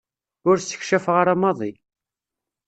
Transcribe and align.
Ur 0.49 0.55
ssekcafeɣ 0.59 1.15
ara 1.21 1.33
maḍi. 1.41 1.71